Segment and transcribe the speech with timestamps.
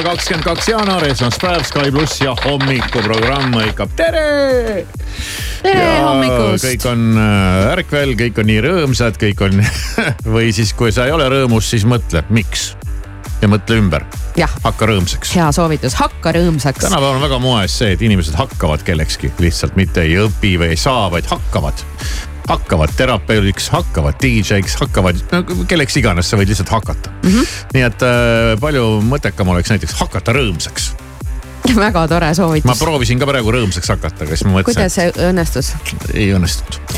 [0.00, 4.86] maga, kakskümmend kaks jaanuar, esmaspäev, Sky pluss ja hommikuprogramm hõikab tere.
[5.60, 6.64] tere hommikust.
[6.64, 9.60] kõik on äh, ärkvel, kõik on nii rõõmsad, kõik on
[10.36, 12.70] või siis, kui sa ei ole rõõmus, siis mõtle, miks
[13.42, 14.08] ja mõtle ümber,
[14.64, 15.36] hakka rõõmsaks.
[15.36, 16.86] hea soovitus, hakka rõõmsaks.
[16.86, 20.80] tänapäeval on väga moes see, et inimesed hakkavad kellekski, lihtsalt mitte ei õpi või ei
[20.80, 21.84] saa, vaid hakkavad
[22.50, 27.30] hakkavad terapeudiks, hakkavad DJ-ks, hakkavad no, kelleks iganes, sa võid lihtsalt hakata mm.
[27.30, 27.54] -hmm.
[27.76, 30.90] nii et äh, palju mõttekam oleks näiteks hakata rõõmsaks.
[31.84, 32.78] väga tore ma soovitus.
[32.78, 35.72] proovisin ka praegu rõõmsaks hakata, aga siis ma mõtlesin, kuidas see õnnestus?
[36.14, 36.96] ei õnnestunud.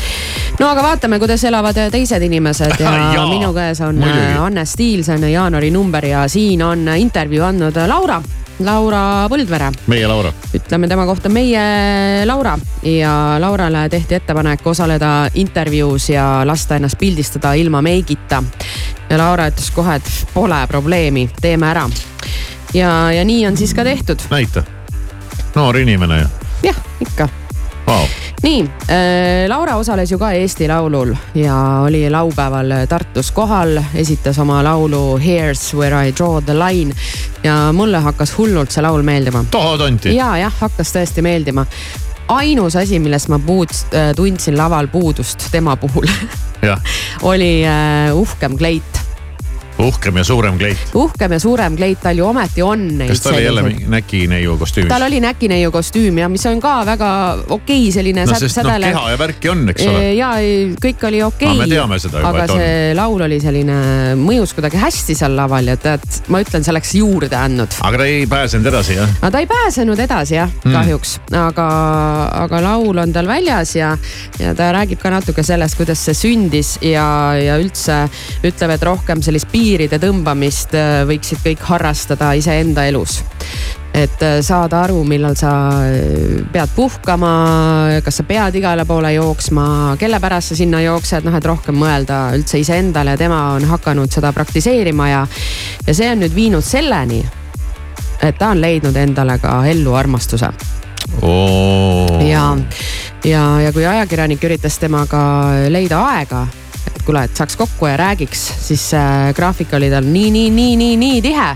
[0.59, 4.37] no aga vaatame, kuidas elavad teised inimesed ja Jaa, minu käes on muidugi.
[4.39, 8.21] Anne Stiil, see on jaanuari number ja siin on intervjuu andnud Laura,
[8.59, 11.63] Laura Põldvere meie Laura, ütleme tema kohta meie
[12.29, 12.53] Laura
[12.85, 18.43] ja Laurale tehti ettepanek osaleda intervjuus ja lasta ennast pildistada ilma meigita.
[19.09, 21.87] ja Laura ütles kohe, et pole probleemi, teeme ära.
[22.73, 24.63] ja, ja nii on siis ka tehtud, näita.
[25.55, 26.27] noor inimene ju,
[26.69, 27.29] jah, ikka
[27.87, 28.05] vau.
[28.43, 31.55] Nii äh,, Laura osales ju ka Eesti Laulul ja
[31.85, 36.95] oli laupäeval Tartus kohal, esitas oma laulu Here's where I draw the line
[37.43, 40.15] ja mulle hakkas hullult see laul meeldima tohod onti.
[40.15, 41.65] ja jah, hakkas tõesti meeldima.
[42.27, 46.07] ainus asi, millest ma puud-, tundsin laval puudust tema puhul
[47.31, 48.99] oli äh, uhkem kleit.
[49.87, 50.77] Uhkem ja suurem kleit.
[50.97, 54.91] uhkem ja suurem kleit tal ju ometi on kas tal oli jälle mingi näkineiu kostüümis
[54.93, 55.07] tal?
[55.07, 57.09] oli näkineiu kostüüm ja mis on ka väga
[57.47, 60.03] okei okay, selline no sest noh, sädele keha ja värki on, eks ole.
[60.17, 60.31] ja
[60.83, 62.63] kõik oli okei Aga me teame seda juba, aga et on.
[62.63, 63.77] see laul oli selline,
[64.19, 67.79] mõjus kuidagi hästi seal laval ja tead, ma ütlen, see oleks juurde andnud.
[67.83, 69.15] aga ta ei pääsenud edasi jah?
[69.21, 70.71] aga ta ei pääsenud edasi jah, Hmm.
[70.77, 71.65] kahjuks, aga,
[72.45, 73.91] aga laul on tal väljas ja,
[74.39, 77.05] ja ta räägib ka natuke sellest, kuidas see sündis ja,
[77.35, 78.03] ja üldse
[78.45, 83.23] ütleb, et rohkem sellist piiride tõmbamist äh, võiksid kõik harrastada iseenda elus.
[83.93, 87.31] Et äh, saada aru, millal sa äh, pead puhkama,
[88.05, 89.65] kas sa pead igale poole jooksma,
[89.97, 94.29] kelle pärast sa sinna jooksed, noh, et rohkem mõelda üldse iseendale, tema on hakanud seda
[94.35, 95.25] praktiseerima ja,
[95.87, 97.23] ja see on nüüd viinud selleni,
[98.21, 100.53] et ta on leidnud endale ka ellu armastuse.
[102.29, 102.45] Ja,
[103.25, 105.23] ja, ja kui ajakirjanik üritas temaga
[105.73, 106.45] leida aega,
[107.03, 110.75] et kuule, et saaks kokku ja räägiks, siis see graafik oli tal nii, nii, nii,
[110.79, 111.47] nii, nii tihe,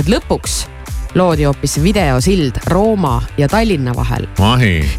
[0.00, 0.62] et lõpuks
[1.14, 4.24] loodi hoopis videosild Rooma ja Tallinna vahel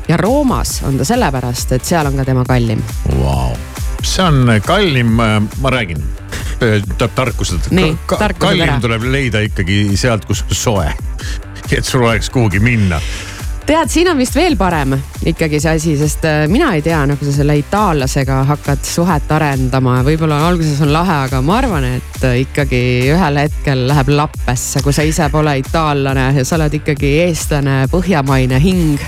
[0.08, 2.84] ja Roomas on ta sellepärast, et seal on ka tema kallim.
[3.18, 3.58] vau.
[4.04, 6.04] see on kallim, ma räägin,
[6.60, 7.72] tuleb tarkused
[8.38, 8.80] kallim ära.
[8.82, 10.94] tuleb leida ikkagi sealt, kus soe.
[11.72, 13.02] et sul oleks kuhugi minna.
[13.66, 14.94] tead, siin on vist veel parem
[15.26, 19.98] ikkagi see asi, sest äh, mina ei tea, nagu sa selle itaallasega hakkad suhet arendama,
[20.06, 22.82] võib-olla alguses on lahe, aga ma arvan, et äh, ikkagi
[23.14, 28.62] ühel hetkel läheb lappesse, kui sa ise pole itaallane ja sa oled ikkagi eestlane, põhjamaine
[28.62, 29.02] hing.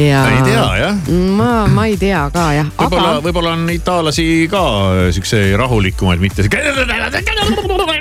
[0.00, 1.00] ja ei tea jah.
[1.36, 4.62] ma, ma ei tea ka jah, võib-olla aga, võib-olla on itaallasi ka
[5.16, 6.46] siukse rahulikumaid, mitte.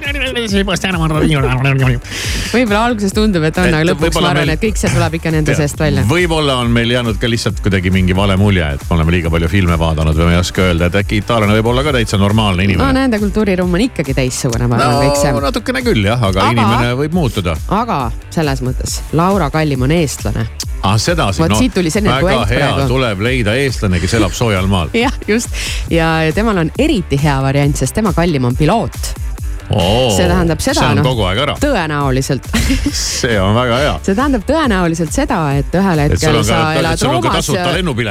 [2.53, 5.33] võib-olla alguses tundub, et on, aga lõpuks ma arvan meil- et kõik see tuleb ikka
[5.35, 6.05] nende seest välja.
[6.09, 9.49] võib-olla on meil jäänud ka lihtsalt kuidagi mingi vale mulje, et me oleme liiga palju
[9.51, 12.63] filme vaadanud või ma ei oska öelda, et äkki itaallane võib olla ka täitsa normaalne
[12.63, 12.93] no inimene.
[12.93, 16.95] nende kultuuriruum on ikkagi teistsugune, ma arvan, kõik see no natukene küll jah, aga inimene
[17.03, 17.57] võib muutuda.
[17.81, 17.99] aga
[18.29, 20.47] selles mõttes Laura Kallim on eestlane.
[20.83, 24.91] ah sedasi, no selline väga hea, tuleb leida eestlane, kes elab soojal maal.
[25.05, 25.49] jah, just
[25.91, 29.13] ja ja temal on eriti hea variant, sest tema kallim on piloot,
[29.69, 31.05] See tähendab seda, see on noh.
[31.05, 32.47] kogu aeg ära, tõenäoliselt
[32.95, 33.91] see on väga hea.
[34.05, 37.49] see tähendab tõenäoliselt seda, et ühel Et hetkel on sa ka- elad Roomas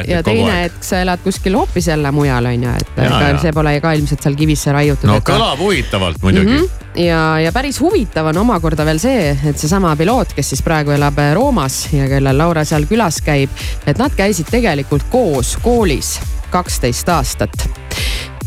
[0.09, 3.41] ja, teine hetk sa elad kuskil hoopis jälle mujal on ju, et Ja, ega ja.
[3.43, 5.11] see pole ka ilmselt seal kivisse raiutud.
[5.11, 6.63] no kõlab huvitavalt muidugi mm.
[6.63, 7.03] Mhm.
[7.09, 11.19] ja, ja päris huvitav on omakorda veel see, et seesama piloot, kes siis praegu elab
[11.19, 13.51] äh, Roomas ja kellel Laura seal külas käib,
[13.87, 16.19] et nad käisid tegelikult koos koolis
[16.55, 17.67] kaksteist aastat.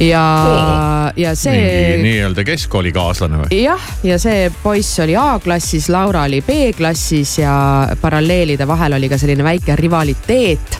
[0.01, 3.61] Ja Oo., ja see nii-öelda keskkoolikaaslane või?
[3.63, 7.53] jah, ja see poiss oli A-klassis, Laura oli B-klassis ja
[8.01, 10.79] paralleelide vahel oli ka selline väike rivaliteet.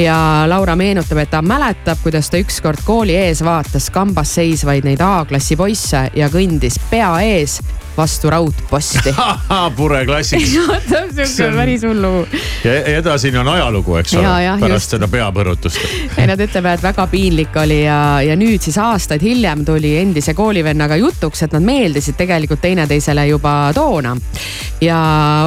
[0.00, 0.16] ja
[0.48, 5.56] Laura meenutab, et ta mäletab, kuidas ta ükskord kooli ees vaatas kambas seisvaid neid A-klassi
[5.56, 7.60] poisse ja kõndis pea ees
[7.96, 9.14] vastu raudposti
[9.76, 12.26] Pure klassiks sihuke See on- päris hullu.
[12.64, 14.28] ja edasini on ajalugu, eks ole,
[14.60, 14.90] pärast just.
[14.96, 15.80] seda peapõrutust.
[16.16, 20.34] ei, nad ütlevad, et väga piinlik oli ja, ja nüüd siis aastaid hiljem tuli endise
[20.34, 24.16] koolivennaga jutuks, et nad meeldisid tegelikult teineteisele juba toona.
[24.80, 24.98] ja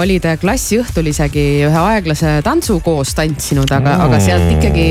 [0.02, 4.88] olid klassiõhtul isegi ühe aeglase tantsu koos tantsinud, aga mm., aga sealt ikkagi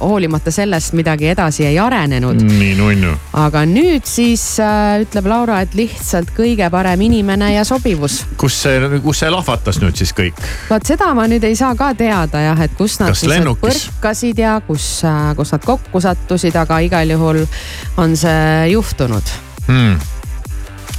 [0.00, 2.58] hoolimata sellest midagi edasi ei arenenud mm.
[2.58, 3.14] nii nunnu.
[3.44, 8.22] aga nüüd siis äh, ütleb Laura, et lihtsalt kõige parem inimene ja sobivus.
[8.40, 10.40] kus see, kus see lahvatas nüüd siis kõik?
[10.70, 13.84] vot seda ma nüüd ei saa ka teada jah, et kus nad Kas siis lennukis?
[13.88, 14.88] põrkasid ja kus,
[15.36, 17.44] kus nad kokku sattusid, aga igal juhul
[18.00, 19.34] on see juhtunud.
[19.66, 19.98] Hmm.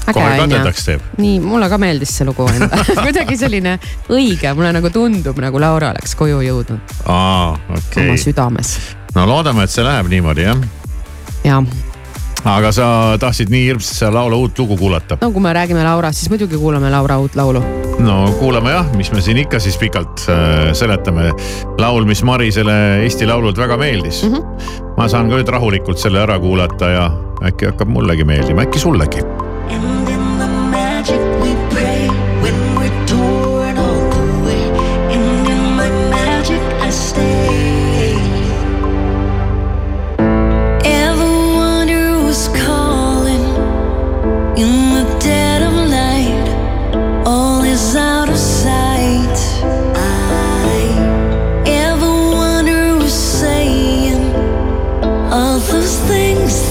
[0.05, 1.07] kohe kadedaks teeb.
[1.21, 3.77] nii, mulle ka meeldis see lugu enda kuidagi selline
[4.09, 8.21] õige, mulle nagu tundub nagu Laura oleks koju jõudnud aa, oma okei okay..
[8.21, 8.77] südames
[9.15, 10.63] no loodame, et see läheb niimoodi jah.
[11.45, 11.61] ja
[12.45, 12.87] aga sa
[13.21, 15.17] tahtsid nii hirmsasti seda laulu uut lugu kuulata.
[15.21, 17.63] no kui me räägime Laurast, siis muidugi kuulame Laura uut laulu.
[17.99, 21.31] no kuulame jah, mis me siin ikka siis pikalt äh, seletame.
[21.81, 24.33] laul, mis Marisele Eesti Laulult väga meeldis mm.
[24.33, 24.93] -hmm.
[24.97, 27.11] ma saan ka nüüd rahulikult selle ära kuulata ja
[27.43, 29.25] äkki hakkab mullegi meeldima, äkki sullegi.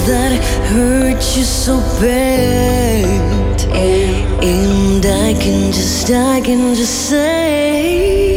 [0.05, 0.33] That
[0.71, 3.59] hurt you so bad.
[4.43, 8.34] And I can just, I can just say.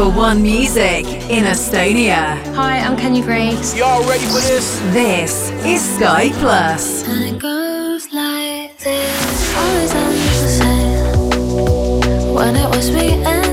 [0.00, 2.42] Number one music in Estonia.
[2.54, 3.76] Hi, I'm Kenny Grace.
[3.76, 4.80] Y'all ready for this?
[4.94, 7.06] This is Sky Plus.
[7.06, 9.54] And it goes like this.
[9.54, 12.34] Always on the same.
[12.34, 13.49] When it was me and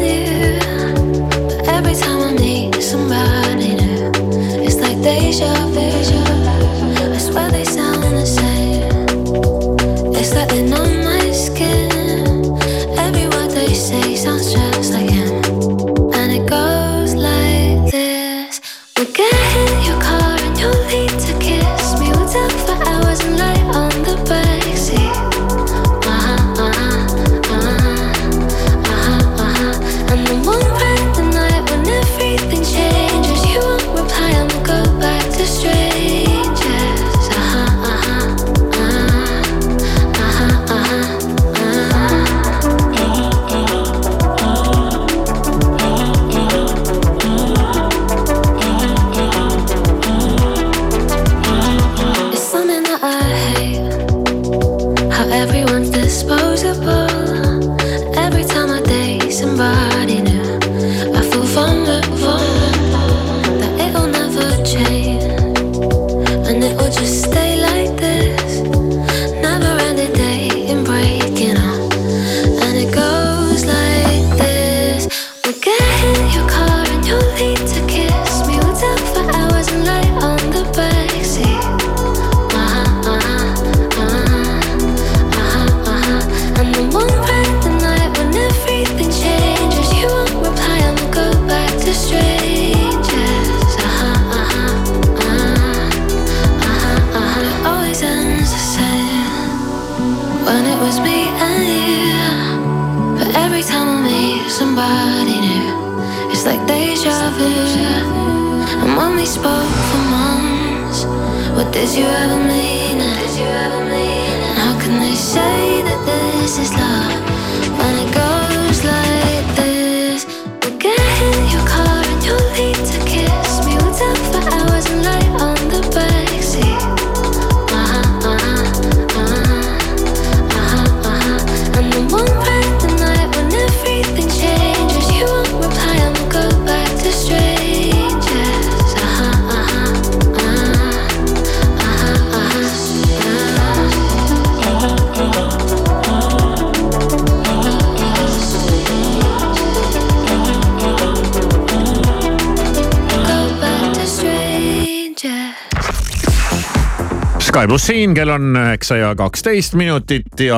[157.68, 160.56] Sky pluss siin, kell on üheksa ja kaksteist minutit ja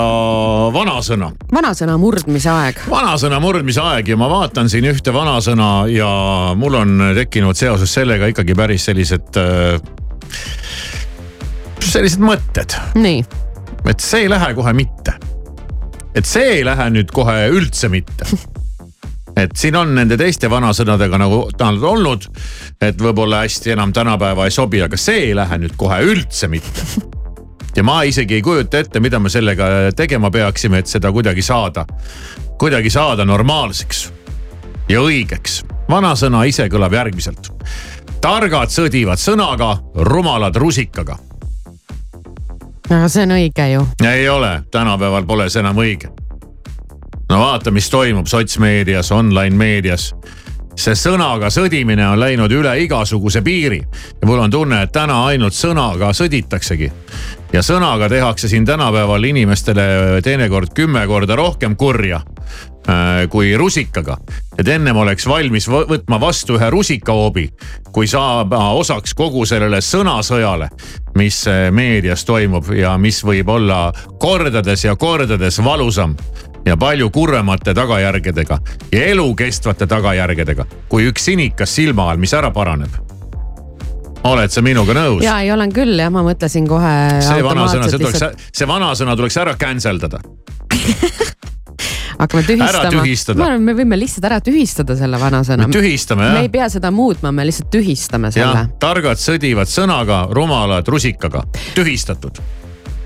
[0.70, 1.32] vanasõna.
[1.50, 2.84] vanasõna murdmise aeg.
[2.86, 6.10] vanasõna murdmise aeg ja ma vaatan siin ühte vanasõna ja
[6.54, 9.82] mul on tekkinud seoses sellega ikkagi päris sellised äh,
[11.82, 13.26] sellised mõtted, nii,
[13.90, 15.18] et see ei lähe kohe mitte.
[16.14, 18.19] et see ei lähe nüüd kohe üldse mitte
[19.44, 22.28] et siin on nende teiste vanasõnadega nagu ta on olnud,
[22.82, 26.86] et võib-olla hästi enam tänapäeva ei sobi, aga see ei lähe nüüd kohe üldse mitte.
[27.76, 31.86] ja ma isegi ei kujuta ette, mida me sellega tegema peaksime, et seda kuidagi saada,
[32.60, 34.10] kuidagi saada normaalseks
[34.90, 35.64] ja õigeks.
[35.90, 37.52] vanasõna ise kõlab järgmiselt.
[38.22, 41.18] targad sõdivad sõnaga, rumalad rusikaga.
[42.90, 43.88] aga see on õige ju.
[44.04, 46.19] ei ole, tänapäeval pole see enam õige.
[47.30, 50.14] No vaata, mis toimub sotsmeedias, online meedias.
[50.80, 53.82] see sõnaga sõdimine on läinud üle igasuguse piiri
[54.22, 56.92] ja mul on tunne, et täna ainult sõnaga sõditaksegi.
[57.54, 62.22] ja sõnaga tehakse siin tänapäeval inimestele teinekord kümme korda rohkem kurja
[62.90, 64.18] äh, kui rusikaga.
[64.58, 67.50] et ennem oleks valmis võ- võtma vastu ühe rusikahoobi,
[67.92, 70.70] kui saab osaks kogu sellele sõnasõjale,
[71.16, 76.16] mis äh, meedias toimub ja mis võib olla kordades ja kordades valusam
[76.66, 78.60] ja palju kurvemate tagajärgedega
[78.92, 82.92] ja elukestvate tagajärgedega kui üks sinikas silma all, mis ära paraneb.
[84.24, 85.24] oled sa minuga nõus?
[85.24, 86.96] ja ei olen küll jah, ma mõtlesin kohe.
[87.24, 90.22] see vanasõna, see tuleks, see vanasõna tuleks ära cancel dada.
[92.20, 93.40] hakkame tühistama.
[93.40, 95.68] Ma arvan, me võime lihtsalt ära tühistada selle vanasõna.
[95.70, 100.26] me tühistame me jah ei pea seda muutma, me lihtsalt tühistame selle targad sõdivad sõnaga,
[100.36, 101.46] rumalad rusikaga,
[101.78, 102.42] tühistatud.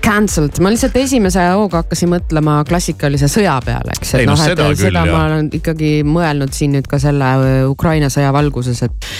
[0.04, 4.14] Cancelled, ma lihtsalt esimese hooga hakkasin mõtlema klassikalise sõja peale, eks.
[4.18, 5.16] Ei, no et seda küll, seda jah.
[5.16, 9.10] ma olen ikkagi mõelnud siin nüüd ka selle öö, Ukraina sõja valguses, et,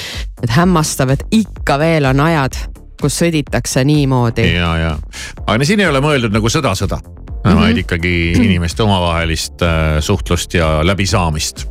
[0.44, 2.60] et hämmastav, et ikka veel on ajad,
[3.00, 4.44] kus sõditakse niimoodi.
[4.54, 4.94] ja, ja,
[5.46, 7.52] aga no siin ei ole mõeldud nagu sõda-sõda mm, Mhm.
[7.52, 7.60] -hmm.
[7.60, 11.66] vaid ikkagi inimeste omavahelist äh, suhtlust ja läbisaamist.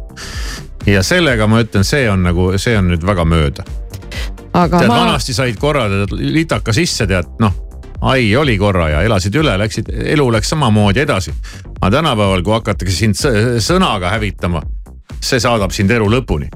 [0.86, 3.64] ja sellega ma ütlen, see on nagu, see on nüüd väga mööda.
[4.54, 7.54] aga tead, ma, vanasti said korra litaka sisse, tead noh,
[8.04, 11.34] ai oli korra ja elasid üle, läksid, elu läks samamoodi edasi.
[11.82, 14.62] aga tänapäeval, kui hakatakse sind sõ- sõnaga hävitama,
[15.22, 16.50] see saadab sind elu lõpuni.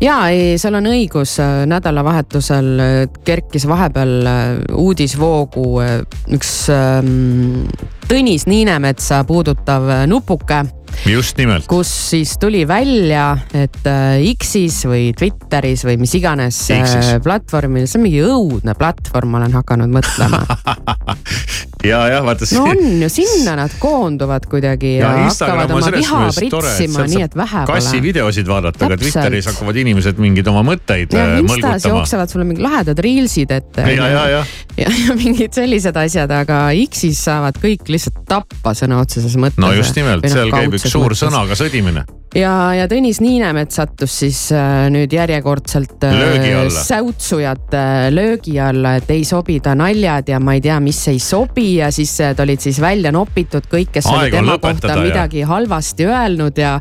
[0.00, 1.36] ja ei, seal on õigus,
[1.66, 5.68] nädalavahetusel öö, kerkis vahepeal öö, uudisvoogu
[6.36, 7.66] üks ähm,
[8.08, 10.62] Tõnis Niinemetsa puudutav nupuke
[11.06, 11.66] just nimelt.
[11.70, 17.14] kus siis tuli välja, et äh, X-is või Twitteris või mis iganes X-is.
[17.14, 20.42] äh, platvormil, see on mingi õudne platvorm, ma olen hakanud mõtlema.
[21.90, 26.22] ja, jah, vaata no on ju, sinna nad koonduvad kuidagi ja, ja hakkavad oma viha
[26.36, 28.06] pritsima, nii et vähe kassi pole.
[28.08, 29.00] videosid vaadata, aga.
[29.00, 31.94] Twitteris hakkavad inimesed mingeid oma mõtteid ja äh, Instas mõlgutama.
[31.94, 33.86] jooksevad sulle mingid lahedad reelsid ette.
[33.94, 34.44] ja, ja, ja
[34.78, 39.60] ja, ja mingid sellised asjad, aga X-is saavad kõik lihtsalt tappa sõna otseses mõttes.
[39.62, 42.06] no just nimelt, seal käib üks suur sõnaga sõdimine.
[42.36, 49.24] ja, ja Tõnis Niinemets sattus siis äh, nüüd järjekordselt äh, säutsujate löögi alla, et ei
[49.28, 52.80] sobi ta naljad ja ma ei tea, mis ei sobi ja siis äh, olid siis
[52.82, 56.74] välja nopitud kõik, kes olid tema kohta ja- midagi halvasti öelnud ja,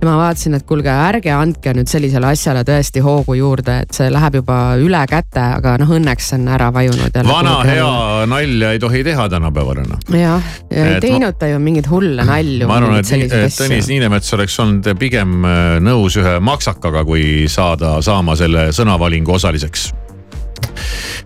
[0.00, 4.08] ja ma vaatasin, et kuulge, ärge andke nüüd sellisele asjale tõesti hoogu juurde, et see
[4.12, 7.20] läheb juba üle käte, aga noh, õnneks on ära vajunud.
[7.28, 7.92] vana hea
[8.30, 10.00] nalja ei tohi teha tänapäeval enam.
[10.08, 12.68] jah, ja ei teinud ta ju mingeid hulle nalju.
[12.70, 13.12] ma arvan, et
[13.54, 19.90] Tõnis Niinemets oleks olnud pigem äh, nõus ühe maksakaga, kui saada, saama selle sõnavalingu osaliseks.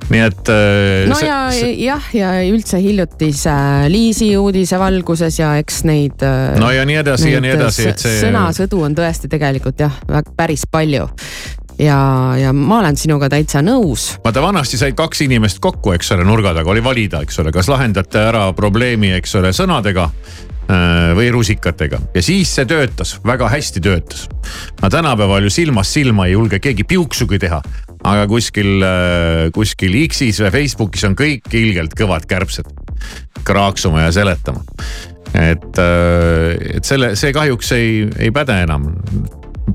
[0.08, 0.50] nii et.
[1.08, 3.52] no ja jah, ja üldse hiljutise
[3.92, 6.24] Liisi uudise valguses ja eks neid.
[6.58, 8.18] no ja nii edasi ja nii edasi, et see.
[8.24, 10.00] sõnasõdu on tõesti tegelikult jah,
[10.36, 11.06] päris palju.
[11.78, 12.00] ja,
[12.40, 14.10] ja ma olen sinuga täitsa nõus.
[14.24, 17.68] vaata vanasti said kaks inimest kokku, eks ole, nurga taga oli valida, eks ole, kas
[17.68, 23.80] lahendate ära probleemi, eks ole, sõnadega äh, või rusikatega ja siis see töötas, väga hästi
[23.80, 24.26] töötas.
[24.82, 27.62] no tänapäeval ju silmast silma ei julge keegi piuksugi teha,
[28.04, 32.68] aga kuskil, äh, kuskil X-is või Facebookis on kõik ilgelt kõvad kärbsed
[33.48, 34.64] kraaksuma ja seletama.
[35.34, 38.92] et, äh, et selle, see kahjuks ei, ei päde enam.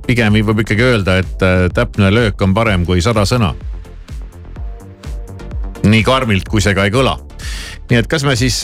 [0.07, 3.53] pigem võib ikkagi öelda, et äh, täpne löök on parem kui sada sõna.
[5.83, 7.17] nii karmilt, kui see ka ei kõla
[7.89, 8.59] nii et kas me siis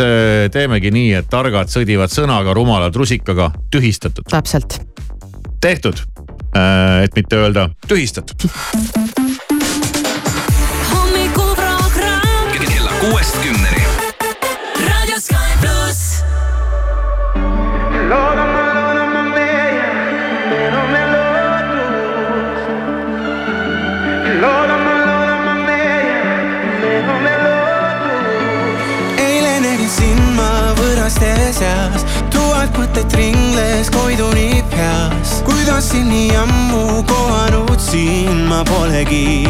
[0.53, 4.27] teemegi nii, et targad sõdivad sõnaga, rumalad rusikaga, tühistatud?
[4.31, 4.79] täpselt.
[5.61, 6.01] tehtud,
[7.03, 8.49] et mitte öelda tühistatud
[12.99, 13.78] kuuest kümneni.
[35.77, 39.47] Siin nii ammu kohanud sind ma polegi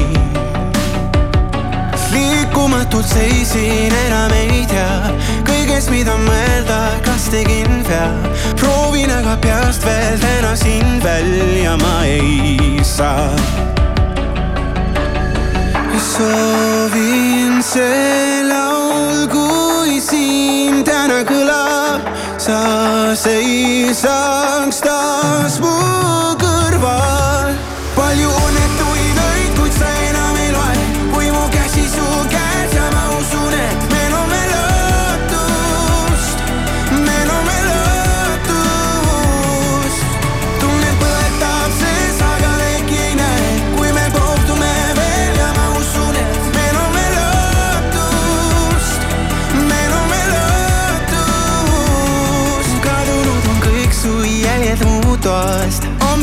[2.11, 5.13] liikumatult seisin, enam ei tea
[5.47, 8.09] kõigest, mida mõelda, kas tegin vea.
[8.59, 13.31] proovin aga peast veel täna sind välja ma ei saa.
[15.99, 21.88] soovin see laul, kui siin täna kõlab,
[22.49, 25.75] sa seisaks taas mu
[26.41, 27.18] kõrval.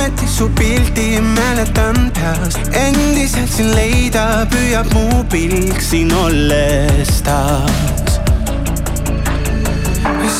[0.06, 8.20] Ometi su pildi mäletan peast, endiselt sind leida püüab mu pilk siin olles taas.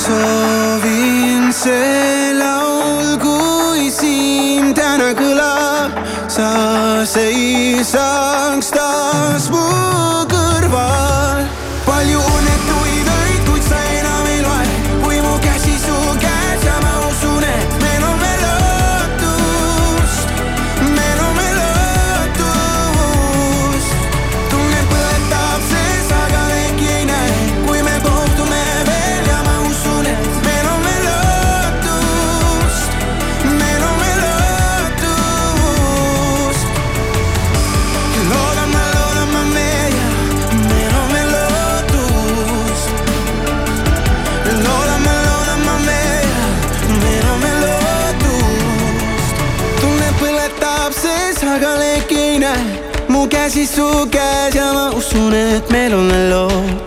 [0.07, 5.98] soovin see laul, kui siin täna kõlab,
[6.29, 6.50] sa
[7.05, 9.66] seisaks taas mu
[10.31, 11.42] kõrval.
[11.87, 12.45] palju õnnetuid
[53.66, 56.86] su käes ja ma usun, et meil on veel lootust.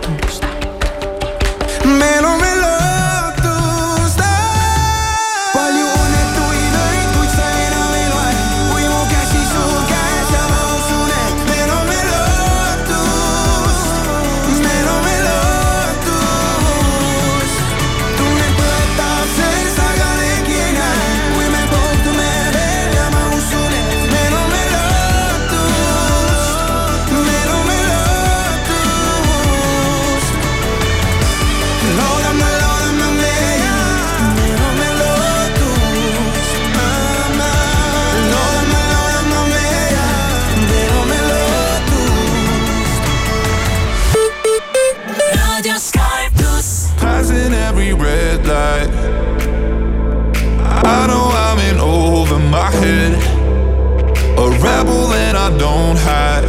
[55.60, 56.48] Don't hide.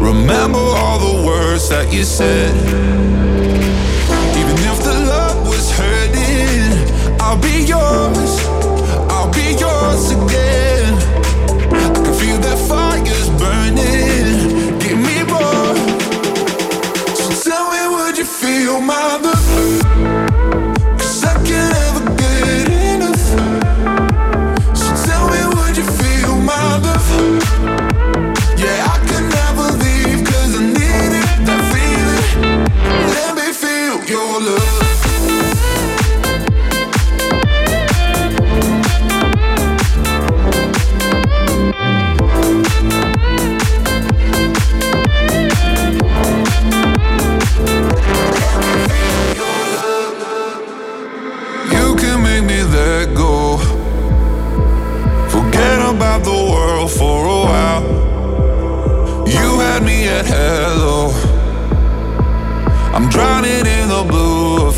[0.00, 2.54] Remember all the words that you said.
[4.40, 8.23] Even if the love was hurting, I'll be yours.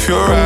[0.08, 0.45] Your eyes.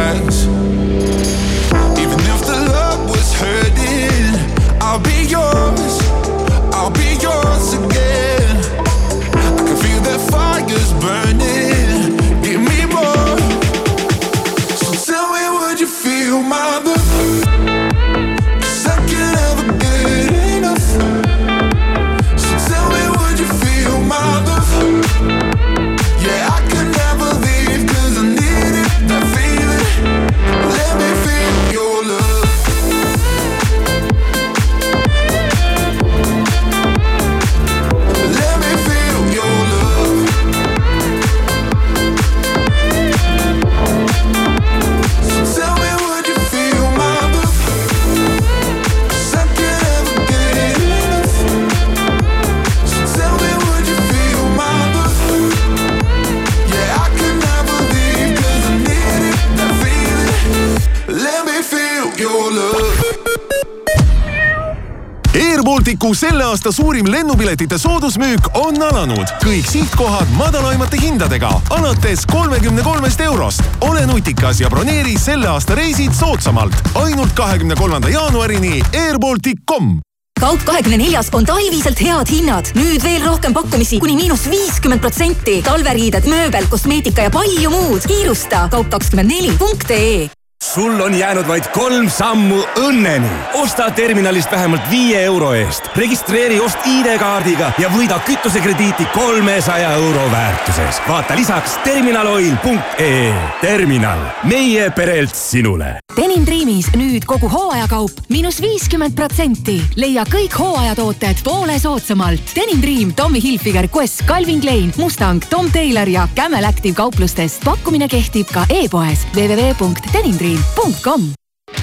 [66.11, 69.29] Balticu selle aasta suurim lennupiletite soodusmüük on alanud.
[69.45, 73.63] kõik sihtkohad madalaimate hindadega alates kolmekümne kolmest eurost.
[73.81, 80.01] ole nutikas ja broneeri selle aasta reisid soodsamalt ainult kahekümne kolmanda jaanuarini airbaltic.com
[80.41, 82.73] kaup kahekümne neljas on talviselt head hinnad.
[82.75, 85.63] nüüd veel rohkem pakkumisi kuni miinus viiskümmend protsenti.
[85.63, 88.03] talveriided, mööbel, kosmeetika ja palju muud.
[88.03, 90.40] kiirusta kaup24.ee
[90.75, 93.31] sul on jäänud vaid kolm sammu õnneni.
[93.55, 101.01] osta terminalist vähemalt viie euro eest, registreeri ost ID-kaardiga ja võida kütusekrediiti kolmesaja euro väärtuses.
[101.09, 103.35] vaata lisaks terminaloil.ee.
[103.61, 105.97] terminal, meie perelt sinule.
[106.17, 109.81] Denim Dreamis nüüd kogu hooajakaup miinus viiskümmend protsenti.
[109.97, 112.55] leia kõik hooajatooted poole soodsamalt.
[112.55, 117.65] Denim Dream, Tommy Hilfiger, Quest, Calvin Klein, Mustang, Tom Taylor ja Camel Active kauplustest.
[117.65, 120.60] pakkumine kehtib ka e-poes www.denimdream.com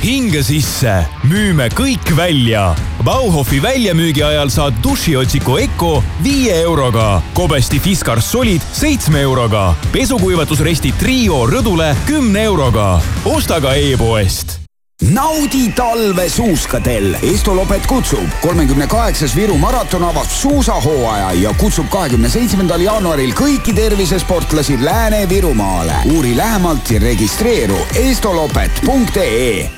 [0.07, 0.93] hinge sisse,
[1.27, 2.69] müüme kõik välja.
[3.05, 5.91] Bauhofi väljamüügi ajal saad dušiotsiku Eco
[6.23, 13.01] viie euroga, Kobesti Fiskars Solid seitsme euroga, pesukuivatusresti Trio rõdule kümne euroga.
[13.25, 14.66] osta ka e-poest
[15.01, 17.17] naudi talve suuskadel.
[17.33, 18.29] Estolopet kutsub.
[18.41, 25.93] kolmekümne kaheksas Viru maraton avab suusahooaja ja kutsub kahekümne seitsmendal jaanuaril kõiki tervisesportlasi Lääne-Virumaale.
[26.15, 29.69] uuri lähemalt ja registreeru estolopet.ee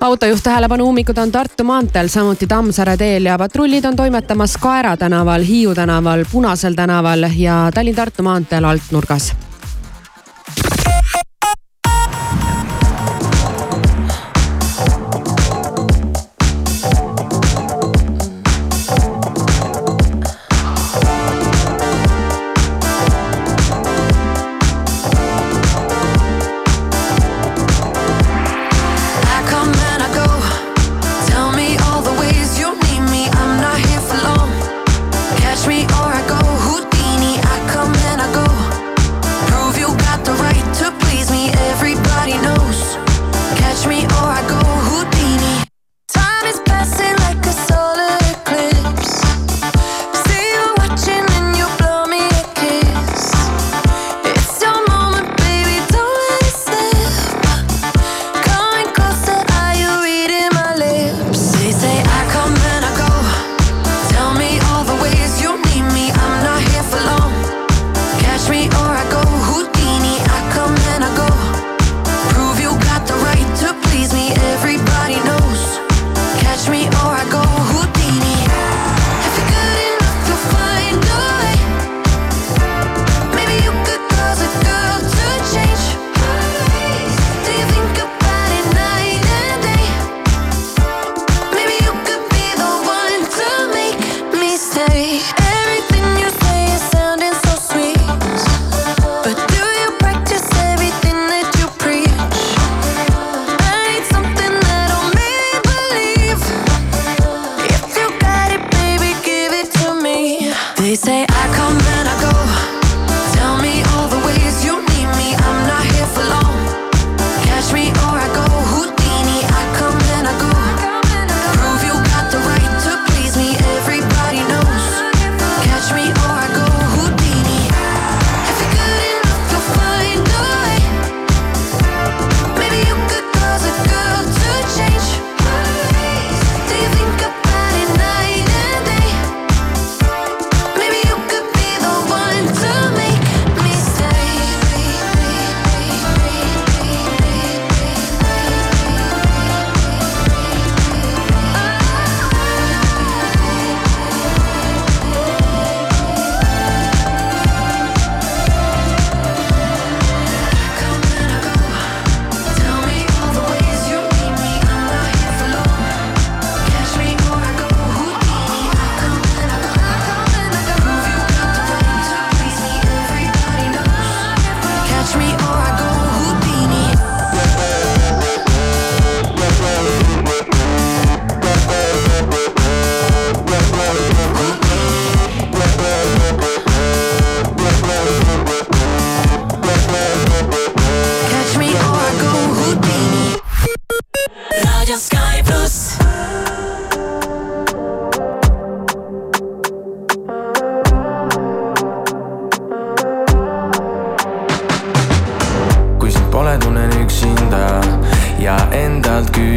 [0.00, 5.42] autojuht tähelepanu, ummikud on Tartu maanteel, samuti Tammsaare teel ja patrullid on toimetamas Kaera tänaval,
[5.42, 9.45] Hiiu tänaval, Punasel tänaval ja Tallinn-Tartu maanteel altnurgas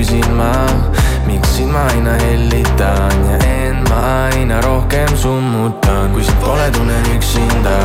[0.10, 0.52] küsin ma,
[1.28, 4.00] miks sind ma aina hellitan ja end ma
[4.34, 7.78] aina rohkem summutan, kui sind pole, tunnen üksinda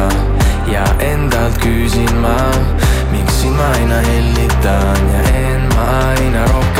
[0.72, 2.36] ja endalt küsin ma,
[3.12, 6.73] miks sind ma aina hellitan ja end ma aina rohkem.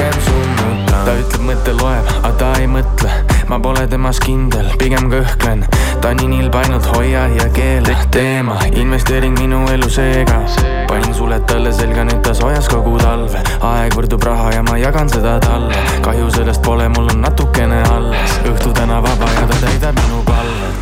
[1.04, 3.10] Ta ütleb, mõte loeb, aga ta ei mõtle,
[3.50, 5.64] ma pole temas kindel, pigem kõhklen.
[6.00, 10.40] ta on nii nilb, ainult hoia ja keela teema, investeering minu elu seega.
[10.88, 15.08] panin suled talle selga, nüüd ta soojas kogu talve, aeg võrdub raha ja ma jagan
[15.12, 15.76] seda talle.
[16.06, 20.72] kahju sellest pole, mul on natukene alles, õhtu täna vaba ja ta täidab minu palve.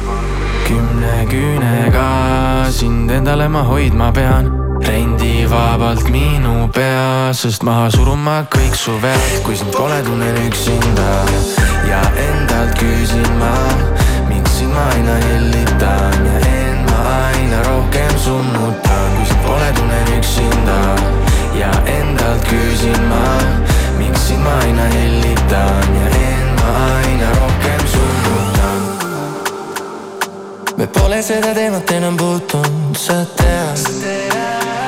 [0.69, 2.09] kümne küünega
[2.71, 4.53] sind endale ma hoidma pean
[5.53, 11.09] rendivabalt minu pea, sest maha surun ma kõik su vead, kui sind pole, tunnen üksinda
[11.89, 13.53] ja endalt küsin ma,
[14.29, 20.09] miks sind ma aina hellitan ja end ma aina rohkem summutan, kui sind pole, tunnen
[20.17, 20.79] üksinda
[21.61, 23.25] ja endalt küsin ma,
[23.99, 28.81] miks sind ma aina hellitan ja end ma aina rohkem summutan.
[30.77, 34.82] me pole seda teemat enam puutunud, sa tead.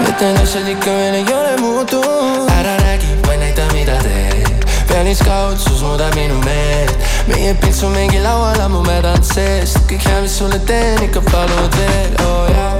[0.00, 2.50] Need asjad ikka veel ei ole muutunud.
[2.58, 4.64] ära räägi, vaid näita, mida teed.
[4.88, 6.96] pealiskaudsus muudab minu meelt.
[7.28, 9.78] meie pilts on mingi laual ammu mädanud seest.
[9.90, 12.74] kõik hea, mis sulle teen, ikka palud veel, oo jaa.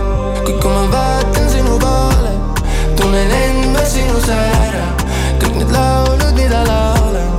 [0.44, 2.33] kuid kui ma vaatan sinu poole,
[2.96, 4.87] tunnen end ma sinus ära.
[5.40, 7.33] kõik need laulud, mida laulan,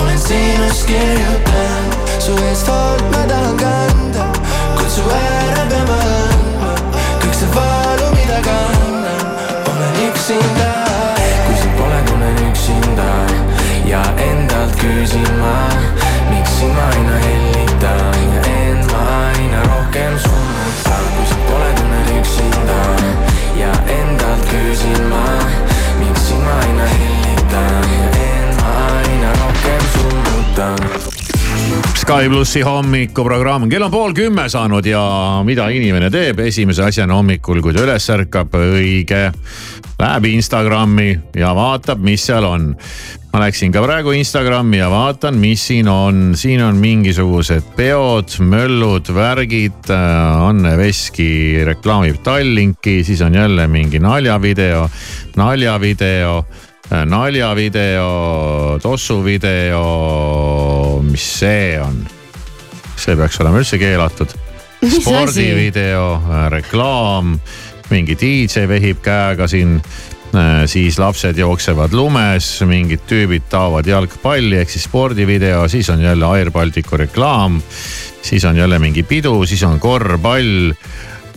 [0.00, 1.98] olen sinust kirjutanud.
[2.18, 4.30] su eest hoolt ma tahan kanda,
[4.76, 6.72] kutsu ära pean ma andma.
[7.20, 8.73] kõik see valu, mida kannan,
[10.08, 10.84] üksinda.
[11.46, 13.10] kui sind pole, tunnen üksinda
[13.86, 15.56] ja endalt küsin ma,
[16.30, 20.63] miks sind ma aina hellitan ja end ma aina rohkem summutan.
[32.14, 35.00] Sky plussi hommikuprogramm, kell on pool kümme saanud ja
[35.42, 39.32] mida inimene teeb esimese asjana hommikul, kui ta üles ärkab, õige.
[39.98, 42.68] Läheb Instagrami ja vaatab, mis seal on.
[43.32, 49.10] ma läksin ka praegu Instagrami ja vaatan, mis siin on, siin on mingisugused peod, möllud,
[49.10, 49.90] värgid.
[49.90, 54.86] Anne Veski reklaamib Tallinki, siis on jälle mingi naljavideo,
[55.36, 56.44] naljavideo
[56.90, 59.82] naljavideo, tossuvideo,
[61.12, 62.04] mis see on?
[62.96, 64.34] see peaks olema üldse keelatud.
[64.84, 66.08] Spordivideo,
[66.52, 67.38] reklaam,
[67.90, 69.80] mingi DJ vehib käega siin.
[70.66, 76.50] siis lapsed jooksevad lumes, mingid tüübid taovad jalgpalli ehk siis spordivideo, siis on jälle Air
[76.50, 77.60] Balticu reklaam.
[78.22, 80.72] siis on jälle mingi pidu, siis on korvpall.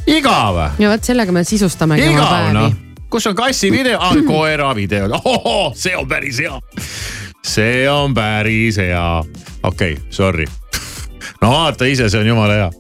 [0.08, 2.73] igav ja vot sellega me sisustamegi oma päevi noh,
[3.10, 5.21] kus on kassi video ah,, koera video,
[5.75, 6.58] see on päris hea.
[7.47, 9.23] See on päris hea,
[9.63, 10.45] okei okay,, sorry.
[11.41, 12.71] no vaata ise, see on jumala hea.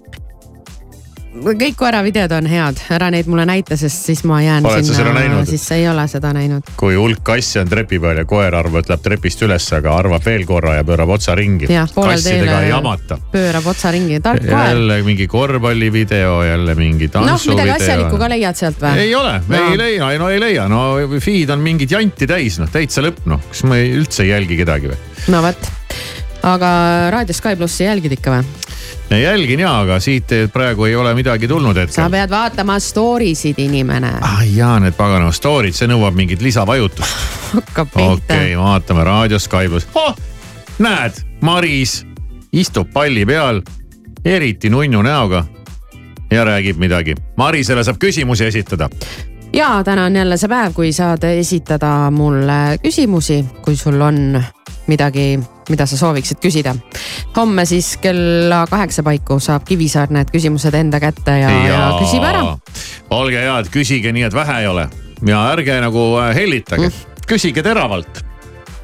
[1.43, 5.63] Kõik koeravideod on head, ära neid mulle näita, sest siis ma jään Oled sinna siis
[5.67, 6.71] sa ei ole seda näinud.
[6.79, 10.25] kui hulk kasse on trepi peal ja koer arvab, et läheb trepist üles, aga arvab
[10.25, 11.69] veel korra ja pöörab otsa ringi.
[11.95, 13.19] kassidega ei jamata.
[13.31, 14.73] pöörab otsa ringi, tark koer.
[14.73, 19.03] jälle mingi korvpallivideo, jälle mingi noh, midagi tantsuvideo asjalikku ka leiad sealt või?
[19.05, 20.83] ei ole, me ei leia, no ei leia, no
[21.23, 24.59] feed on mingit janti täis, noh täitsa lõpp, noh, kas ma ei, üldse ei jälgi
[24.63, 25.01] kedagi või?
[25.33, 25.69] no vot,
[26.47, 26.71] aga
[27.13, 28.66] Raadio Sky plussi jälgid ikka või?
[29.21, 32.11] Jälgin ja, aga siit praegu ei ole midagi tulnud sa hetkel.
[32.11, 34.13] pead vaatama story sid, inimene.
[34.21, 37.15] ah jaa, need paganama story'd, see nõuab mingit lisavajutust.
[37.53, 40.15] hakkab okei pihta okay,, vaatame Raadio Sky pluss oh,.
[40.79, 42.01] näed, Maris
[42.51, 43.61] istub palli peal,
[44.25, 45.45] eriti nunnu näoga
[46.31, 47.15] ja räägib midagi.
[47.37, 48.89] Marisele saab küsimusi esitada.
[49.53, 54.43] ja täna on jälle see päev, kui saad esitada mulle küsimusi, kui sul on
[54.87, 56.75] midagi, mida sa sooviksid küsida.
[57.37, 61.67] homme siis kella kaheksa paiku saab Kivisaar need küsimused enda kätte ja, ja.
[61.73, 62.45] ja küsib ära.
[63.09, 64.87] olge head, küsige nii, et vähe ei ole
[65.25, 68.23] ja ärge nagu äh, hellitage mm., küsige teravalt.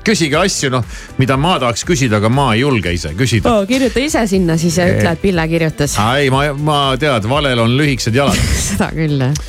[0.04, 0.84] küsige asju, noh,
[1.16, 3.68] mida ma tahaks küsida, aga ma ei julge ise küsida oh,.
[3.68, 5.96] kirjuta ise sinna siis ja ütle, et Pille kirjutas.
[6.18, 9.40] ei, ma, ma tead, valel on lühikesed jalad seda küll jah.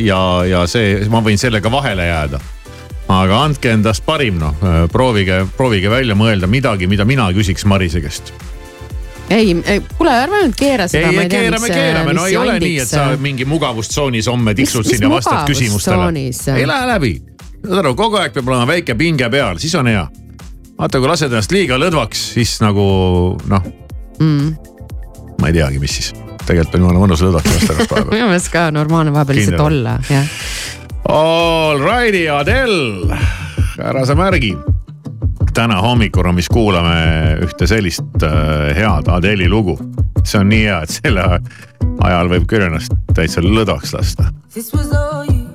[0.00, 2.40] ja, ja see, ma võin sellega vahele jääda.
[3.10, 4.54] Aga andke endast parim, noh,
[4.92, 8.32] proovige, proovige välja mõelda midagi, mida mina küsiks Marise käest.
[9.30, 9.54] ei,
[9.96, 11.10] kuule ärme nüüd keera seda.
[11.10, 15.10] ei, keerame, keerame, no ei ole nii, et sa mingi mugavustsoonis homme tiksud siin ja
[15.10, 16.10] vastad küsimustele.
[16.56, 17.12] ei lähe läbi,
[17.66, 20.06] saad aru, kogu aeg peab olema väike pinge peal, siis on hea.
[20.78, 22.82] vaata, kui lased ennast liiga lõdvaks, siis nagu
[23.50, 23.70] noh
[24.18, 24.54] mm..
[25.40, 26.12] ma ei teagi, mis siis.
[26.46, 30.36] tegelikult on jumala mõnus lõdvaks lasta minu meelest ka normaalne vahepeal lihtsalt olla, jah.
[31.08, 33.18] All righty, Adele,
[33.78, 34.56] ära sa märgi.
[35.54, 39.78] täna hommikuruumis kuulame ühte sellist äh, head Adeli lugu.
[40.24, 41.24] see on nii hea, et selle
[42.04, 44.30] ajal võib küll ennast täitsa lõdvaks lasta.
[44.52, 45.48] This was all you,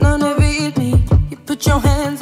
[0.00, 0.92] none of it me,
[1.30, 2.19] you put your hands.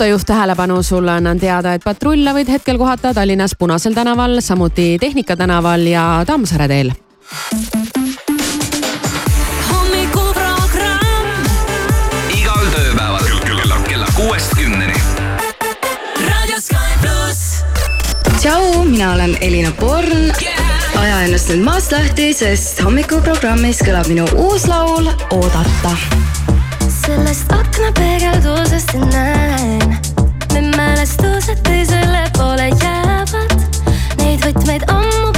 [0.00, 5.36] autojuht tähelepanu, sulle annan teada, et patrulle võid hetkel kohata Tallinnas Punasel tänaval, samuti Tehnika
[5.36, 6.92] tänaval ja Tammsaare teel.
[12.32, 14.96] igal tööpäeval kella, kella kuuest kümneni.
[18.40, 24.24] tšau, mina olen Elina Born yeah aja ennast nüüd maast lahti, sest hommikuprogrammis kõlab minu
[24.36, 25.92] uus laul Oodata.
[26.88, 29.98] sellest ak- üsna peegelduses näen.
[30.52, 33.56] me mälestused teisele poole jäävad,
[34.18, 35.29] neid võtmeid ammu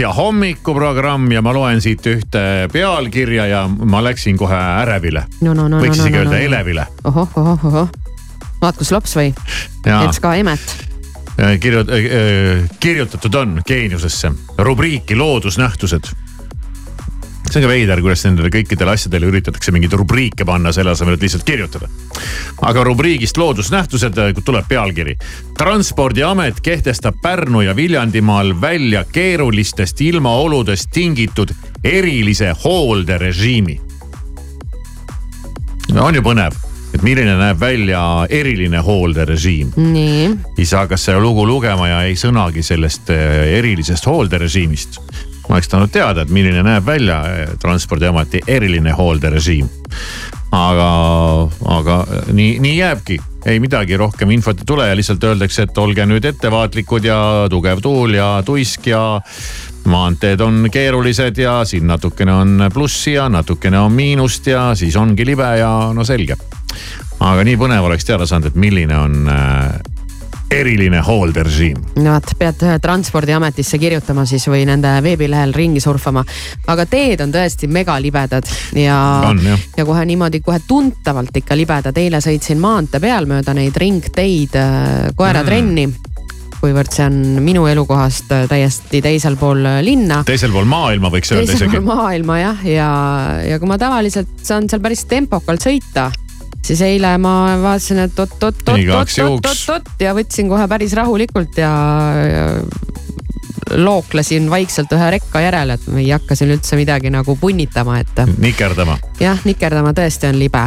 [0.00, 2.42] äsja hommikuprogramm ja ma loen siit ühte
[2.72, 5.26] pealkirja ja ma läksin kohe ärevile.
[5.44, 5.52] No,.
[5.52, 6.86] No, no, võiks no, no, isegi no, öelda no, elevile.
[6.88, 7.10] No..
[7.10, 7.90] ohoh, ohoh, ohoh,
[8.62, 9.34] vaat kus laps või,
[9.84, 10.72] et ka emet
[11.36, 14.32] äh, kirjut-, äh, äh, kirjutatud on geeniusesse.
[14.56, 16.08] Rubriiki loodusnähtused
[17.50, 21.26] see on ka veider, kuidas nendele kõikidele asjadele üritatakse mingeid rubriike panna, selle asemel, et
[21.26, 21.88] lihtsalt kirjutada.
[22.62, 25.16] aga rubriigist loodusnähtused, tuleb pealkiri.
[25.58, 31.50] transpordiamet kehtestab Pärnu ja Viljandimaal välja keerulistest ilmaoludest tingitud
[31.84, 33.80] erilise hoolderežiimi.
[35.92, 39.72] no on ju põnev et milline näeb välja eriline hoolderežiim.
[40.58, 45.00] ei saa kas seda lugu lugema ja ei sõnagi sellest eh, erilisest hoolderežiimist
[45.50, 49.68] oleks tahtnud teada, et milline näeb välja eh, transpordiameti eriline hoolderežiim.
[50.52, 50.90] aga,
[51.78, 51.96] aga
[52.32, 56.24] nii, nii jääbki, ei midagi rohkem infot ei tule ja lihtsalt öeldakse, et olge nüüd
[56.26, 57.20] ettevaatlikud ja
[57.50, 59.20] tugev tuul ja tuisk ja
[59.84, 65.26] maanteed on keerulised ja siin natukene on plussi ja natukene on miinust ja siis ongi
[65.26, 66.36] libe ja no selge.
[67.20, 69.80] aga nii põnev oleks teada saanud, et milline on äh,
[70.50, 71.78] eriline hoolderežiim.
[72.02, 76.24] no vot, pead äh, transpordiametisse kirjutama siis või nende veebilehel ringi surfama.
[76.66, 78.98] aga teed on tõesti megalibedad ja
[79.76, 81.96] ja kohe niimoodi kohe tuntavalt ikka libedad.
[81.96, 86.56] eile sõitsin maantee peal mööda neid ringteid äh, koeratrenni mm.
[86.60, 90.24] kuivõrd see on minu elukohast äh, täiesti teisel pool linna.
[90.26, 91.94] teisel pool maailma võiks öelda teisel isegi pool.
[91.94, 92.90] maailma jah, ja,
[93.52, 96.10] ja kui ma tavaliselt saan seal päris tempokalt sõita,
[96.66, 101.72] siis eile ma vaatasin, et oot-oot-oot-oot-oot-oot ja võtsin kohe päris rahulikult ja,
[102.26, 102.46] ja
[103.76, 108.22] looklesin vaikselt ühe rekka järele, et ma ei hakka siin üldse midagi nagu punnitama, et
[108.38, 108.98] nikerdama.
[109.20, 110.64] jah, nikerdama tõesti on libe.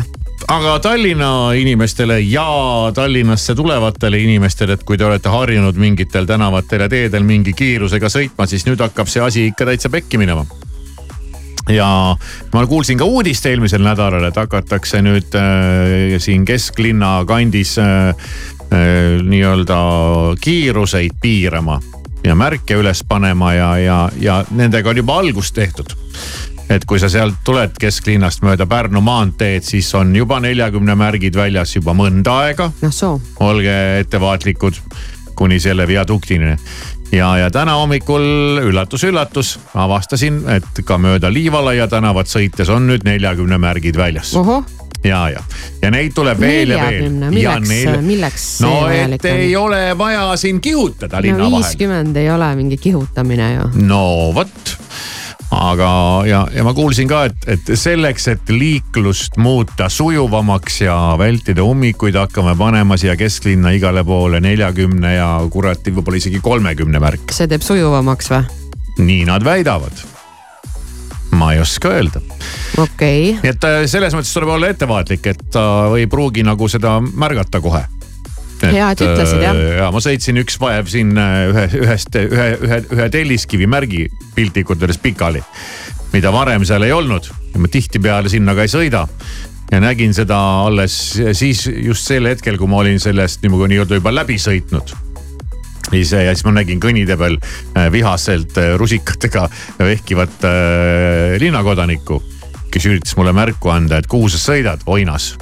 [0.48, 2.48] aga Tallinna inimestele ja
[2.96, 8.48] Tallinnasse tulevatele inimestele, et kui te olete harjunud mingitel tänavatel ja teedel mingi kiirusega sõitma,
[8.48, 10.46] siis nüüd hakkab see asi ikka täitsa pekki minema
[11.70, 12.16] ja
[12.54, 19.22] ma kuulsin ka uudist eelmisel nädalal, et hakatakse nüüd äh, siin kesklinna kandis äh, äh,
[19.24, 19.80] nii-öelda
[20.42, 21.80] kiiruseid piirama
[22.24, 25.96] ja märke üles panema ja, ja, ja nendega on juba algust tehtud
[26.72, 31.76] et kui sa sealt tuled kesklinnast mööda Pärnu maanteed, siis on juba neljakümne märgid väljas
[31.76, 32.72] juba mõnda aega.
[32.90, 33.20] soo.
[33.40, 34.80] olge ettevaatlikud
[35.36, 36.56] kuni selle viaduktini.
[37.14, 43.60] Ja, ja täna hommikul üllatus-üllatus avastasin, et ka mööda Liivalaia tänavat sõites on nüüd neljakümne
[43.62, 44.34] märgid väljas.
[45.04, 45.44] ja, ja,
[45.82, 47.10] ja neid tuleb veel ja veel.
[47.30, 51.58] milleks, milleks see no vajalik et ei ole vaja siin kihutada no linna vahel.
[51.60, 53.70] viiskümmend ei ole mingi kihutamine ju.
[53.84, 54.06] no
[54.36, 54.78] vot
[55.54, 55.90] aga,
[56.28, 62.18] ja, ja ma kuulsin ka, et, et selleks, et liiklust muuta sujuvamaks ja vältida ummikuid,
[62.20, 67.34] hakkame panema siia kesklinna igale poole neljakümne ja kuradi võib-olla isegi kolmekümne märk.
[67.36, 68.44] see teeb sujuvamaks või?
[69.04, 70.04] nii nad väidavad.
[71.34, 72.22] ma ei oska öelda.
[72.78, 73.42] okei okay..
[73.42, 75.66] nii et äh, selles mõttes tuleb olla ettevaatlik, et ta
[75.98, 77.86] ei pruugi nagu seda märgata kohe
[78.64, 79.62] Hea, et ütlesid, jah.
[79.80, 84.06] ja ma sõitsin üks vaev siin äh, ühe, ühest, ühe, ühe, ühe telliskivi märgi
[84.36, 85.44] piltlikult öeldes pikali.
[86.14, 89.08] mida varem seal ei olnud ja ma tihtipeale sinna ka ei sõida.
[89.72, 90.38] ja nägin seda
[90.68, 94.94] alles siis just sel hetkel, kui ma olin sellest nii-öelda juba läbi sõitnud
[95.94, 99.48] siis ja siis ma nägin kõnnitee peal äh, vihaselt äh, rusikatega
[99.80, 102.22] vehkivat äh, linnakodanikku,
[102.74, 105.34] kes üritas mulle märku anda, et kuhu sa sõidad, oinas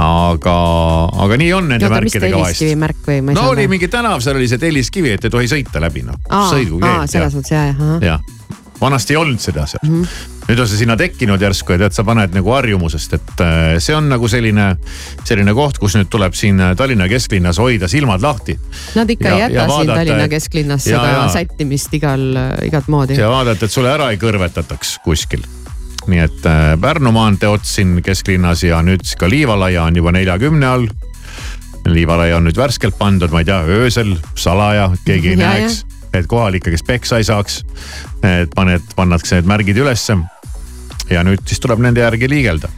[0.00, 0.56] aga,
[1.24, 3.22] aga nii on nende oota, märkidega vahest märk või?
[3.36, 6.20] no oli mingi tänav, seal oli see telliskivi, et ei tohi sõita läbi noh.
[7.10, 7.98] selles mõttes jah, jah.
[8.06, 8.22] jah,
[8.80, 10.02] vanasti ei olnud seda seal mm.
[10.02, 10.48] -hmm.
[10.48, 13.96] nüüd on see sinna tekkinud järsku ja tead, sa paned nagu harjumusest, et äh, see
[13.96, 14.72] on nagu selline,
[15.28, 18.58] selline koht, kus nüüd tuleb siin äh, Tallinna kesklinnas hoida silmad lahti.
[18.96, 21.28] Nad ikka Ja- ei ja jäta siin vaadata, Tallinna et- kesklinnas ja- seda ja.
[21.32, 22.28] sättimist igal,
[22.66, 23.20] igat moodi.
[23.20, 25.44] ja vaadata, et sulle ära ei kõrvetataks kuskil.
[26.10, 30.12] Nii et äh, Pärnu maantee ots siin kesklinnas ja nüüd siis ka Liivalaia on juba
[30.14, 30.86] neljakümne all.
[31.86, 35.82] Liivalaia on nüüd värskelt pandud, ma ei tea, öösel salaja, keegi ei Ja, näeks,
[36.14, 37.62] et kohalikke, kes peksa ei saaks.
[38.22, 40.18] et paned, pannakse need märgid ülesse.
[41.10, 42.68] ja nüüd siis tuleb nende järgi liigelda.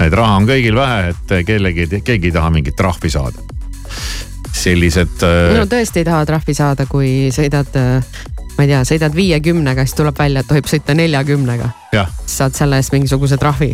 [0.00, 3.38] et raha on kõigil vähe, et kellegi, keegi ei taha mingit trahvi saada.
[4.52, 7.74] sellised äh, no tõesti ei taha trahvi saada, kui sõidad,
[8.56, 11.70] ma ei tea, sõidad viiekümnega, siis tuleb välja, et tohib sõita neljakümnega.
[11.92, 13.72] jah, saad selle eest mingisuguse trahvi.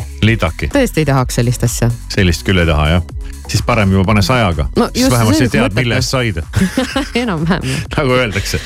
[0.74, 1.90] tõesti ei tahaks sellist asja.
[2.14, 3.02] sellist küll ei taha jah,
[3.48, 6.40] siis parem juba pane sajaga No siis vähemalt sa tead, mille eest said,
[7.22, 7.68] enam-vähem.
[7.96, 8.60] nagu öeldakse.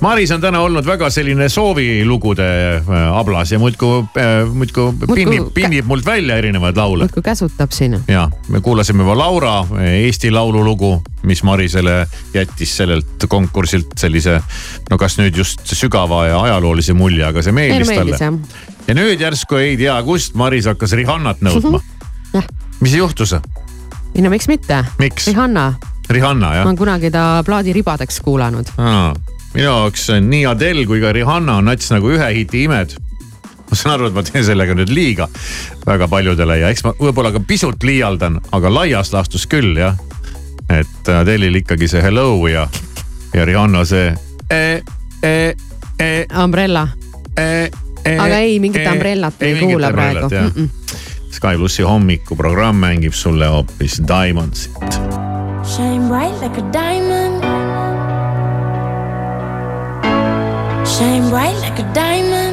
[0.00, 4.04] Maris on täna olnud väga selline soovilugude äh, ablas ja muudkui,
[4.54, 7.04] muudkui pinnib, pinnib mult välja erinevaid laule.
[7.04, 7.98] muudkui käsutab siin.
[8.08, 14.40] ja me kuulasime juba Laura äh, Eesti Laulu lugu, mis Marisele jättis sellelt konkursilt sellise,
[14.90, 18.40] no kas nüüd just sügava ja ajaloolise mulje, aga see meeldis meeldis talle.
[18.88, 21.82] ja nüüd järsku ei tea kust Maris hakkas Rihannat nõudma.
[22.32, 22.46] Jah.
[22.80, 23.36] mis juhtus?
[24.14, 24.84] Ei no miks mitte.
[24.98, 25.74] Rihanna,
[26.10, 26.78] Rihanna ma jah olen?
[26.78, 28.72] kunagi ta plaadiribadeks kuulanud.
[28.76, 32.96] Minu jaoks on nii Adele kui ka Rihanna on nats nagu ühe hiti imed.
[33.70, 35.28] ma saan aru, et ma teen sellega nüüd liiga
[35.86, 39.94] väga paljudele ja eks ma võib-olla ka pisut liialdan, aga laias laastus küll jah.
[40.70, 42.66] et Adele'il ikkagi see hello ja,
[43.34, 44.10] ja Rihanna see
[44.50, 44.82] e,.
[45.22, 45.54] E,
[46.00, 46.88] e, Umbrella.
[47.36, 47.70] e,
[48.04, 50.52] e, aga ei, mingit e, umbrellat ei mingit kuula praegu mm.
[50.56, 50.79] -mm.
[51.40, 54.76] Sky plussi hommikuprogramm mängib sulle hoopis Diamondsit.
[55.64, 57.40] Shine bright like a diamond.
[60.84, 62.49] Shine bright like a diamond.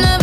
[0.00, 0.21] love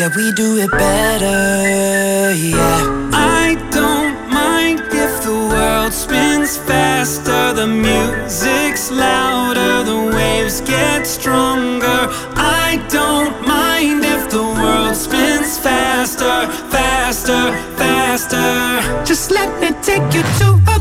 [0.00, 3.10] Yeah, we do it better, yeah.
[3.12, 12.08] I don't mind if the world spins faster, the music's louder, the waves get stronger.
[12.34, 19.04] I don't mind if the world spins faster, faster, faster.
[19.04, 20.79] Just let me take you to a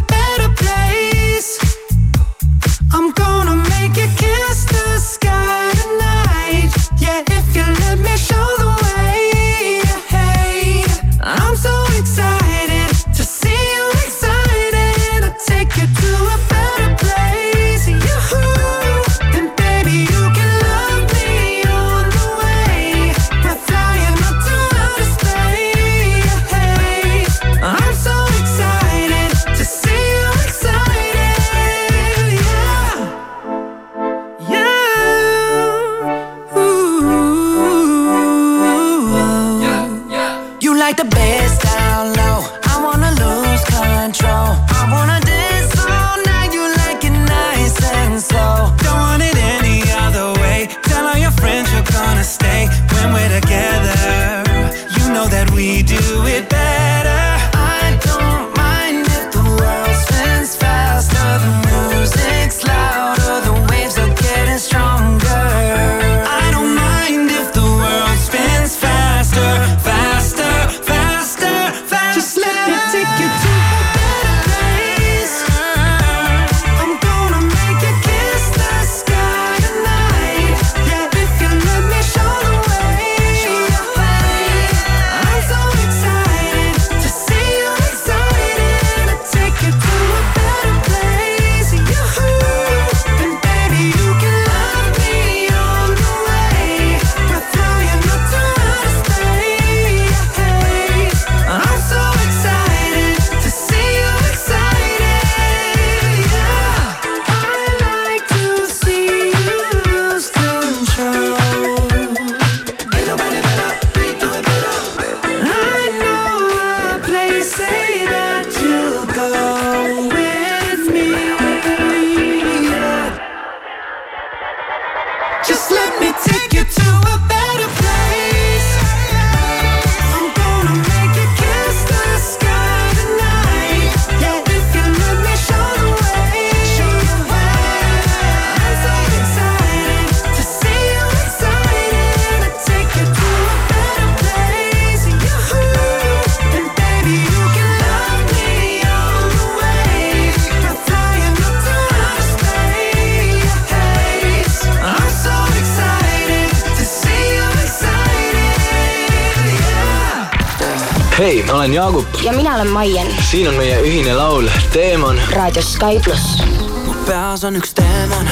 [162.80, 165.18] Maien siin on meie ühine laul Teemon.
[165.32, 166.38] raadios Sky pluss.
[166.86, 168.30] mu peas on üks teemon,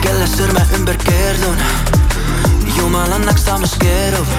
[0.00, 1.58] kelle sõrme ümber keerdun.
[2.78, 4.32] jumal annaks samas keerub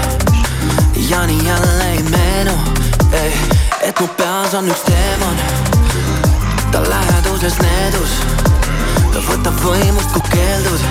[1.09, 2.55] ja nii jälle ei meenu,
[3.85, 5.37] et mu peas on üks teemon,
[6.71, 8.17] ta läheduses needus,
[9.13, 10.81] ta võtab võimust, kui keeldud.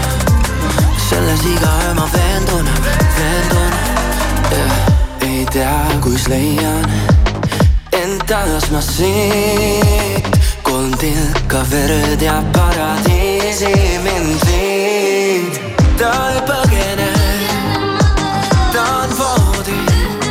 [1.08, 2.70] selles iga öö ma veendun,
[3.18, 3.78] veendun,
[5.26, 7.16] ei tea, kus leian
[8.26, 13.72] taas ma siit, kolm tilka verd ja paradiisi
[14.04, 15.60] mind viid.
[15.98, 17.10] ta ei põgene,
[18.72, 20.28] ta on voodis,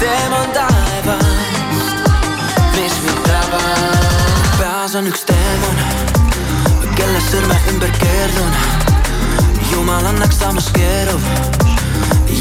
[0.00, 2.10] teemon taevast,
[2.76, 4.58] mis mind tabab.
[4.58, 5.78] peas on üks teemon,
[6.96, 8.52] kelle sõrme ümber keerdun.
[9.70, 11.20] jumal annaks samas keerub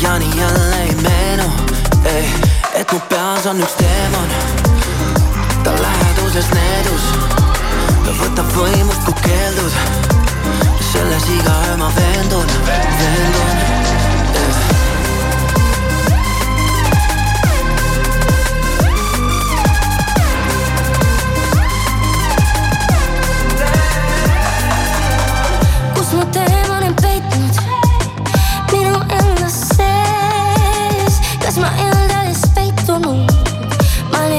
[0.01, 1.74] ja nii jälle ei meenu,
[2.05, 4.29] et mu peas on üks teemon,
[5.63, 7.05] ta läheduses needus,
[8.05, 9.73] ta võtab võimust, kui keeldud.
[10.91, 13.55] selles iga öö ma veendun, veendun.
[25.95, 26.64] kus mu teemon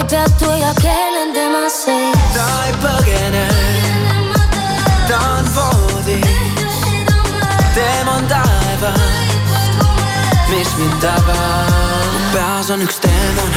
[0.06, 2.18] ma ei peatu ja keelen tema sees.
[2.34, 3.46] ta ei põgene,
[5.08, 6.76] ta on voodis,
[7.74, 9.00] teemon taevas,
[10.48, 12.14] mis mind tabab.
[12.32, 13.50] peas on üks teemon,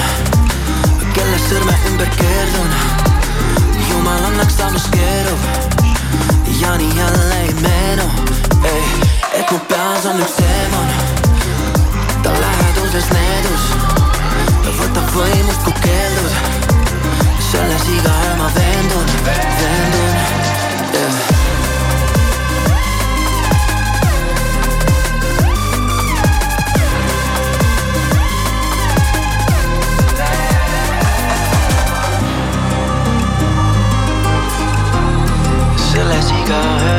[1.14, 2.74] kelle sõrme ümber keerdun.
[3.90, 5.40] jumal annaks samas keerub
[6.62, 8.10] ja nii jälle ei meenu,
[9.34, 10.90] et mu peas on üks teemon,
[12.24, 13.99] ta läheduses needus,
[14.70, 16.34] ta võtab võimust, kui keeldud.
[17.50, 20.14] selles iga öö ma veendun, veendun
[30.20, 30.38] yeah..
[35.90, 36.99] selles iga öö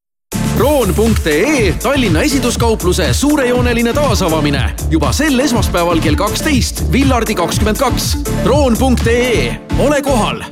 [0.57, 8.17] kroon.ee Tallinna esinduskaupluse suurejooneline taasavamine juba sel esmaspäeval kell kaksteist Villardi kakskümmend kaks.
[8.43, 10.43] kroon.ee, ole kohal.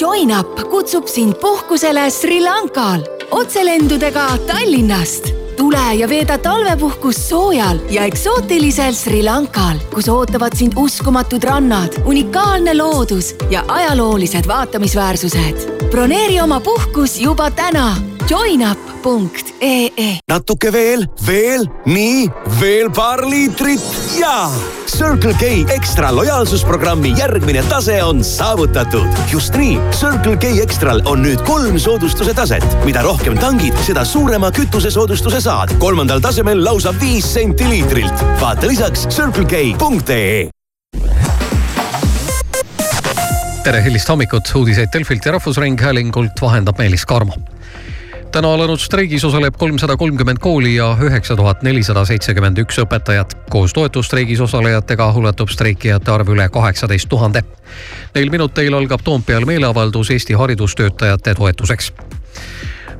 [0.00, 5.37] Join up kutsub sind puhkusele Sri Lankal otselendudega Tallinnast.
[5.58, 12.76] Tule ja veeda talvepuhkust soojal ja eksootilisel Sri Lankal, kus ootavad sind uskumatud rannad, unikaalne
[12.78, 15.90] loodus ja ajaloolised vaatamisväärsused.
[15.90, 17.96] broneeri oma puhkus juba täna
[18.30, 22.28] joinup.ee natuke veel, veel, nii,
[22.60, 23.80] veel paar liitrit
[24.18, 24.50] ja
[24.88, 29.06] Circle K ekstra lojaalsusprogrammi järgmine tase on saavutatud.
[29.32, 34.50] just nii, Circle K ekstral on nüüd kolm soodustuse taset, mida rohkem tangid, seda suurema
[34.50, 35.47] kütusesoodustuse saad.
[35.78, 38.24] Kolmandal tasemel lausa viis senti liitrilt.
[38.40, 40.48] vaata lisaks circlek.ee
[43.64, 47.32] tere hilist hommikut, uudiseid Delfilt ja Rahvusringhäälingult vahendab Meelis Karmo
[48.32, 53.32] täna alanud streigis osaleb kolmsada kolmkümmend kooli ja üheksa tuhat nelisada seitsekümmend üks õpetajat.
[53.50, 57.42] koos toetusstreigis osalejatega ulatub streikijate arv üle kaheksateist tuhande.
[58.14, 61.92] Neil minuteil algab Toompeal meeleavaldus Eesti haridustöötajate toetuseks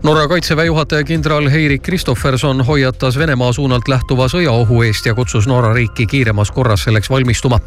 [0.03, 5.72] Norra kaitseväe juhataja kindral Heirik Kristofferson hoiatas Venemaa suunalt lähtuva sõjaohu eest ja kutsus Norra
[5.74, 7.59] riiki kiiremas korras selleks valmistuma.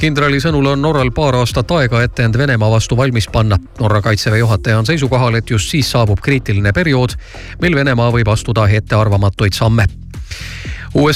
[0.00, 3.58] kindrali sõnul on Norral paar aastat aega, et end Venemaa vastu valmis panna.
[3.80, 7.12] Norra kaitseväe juhataja on seisukohal, et just siis saabub kriitiline periood,
[7.60, 9.86] mil Venemaa võib astuda ettearvamatuid samme.
[10.94, 11.12] USA